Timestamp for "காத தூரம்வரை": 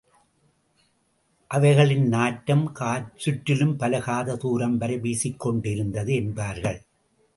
3.99-4.99